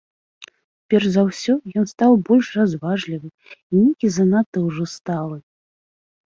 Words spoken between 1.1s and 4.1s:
за ўсё ён стаў больш разважлівы і нейкі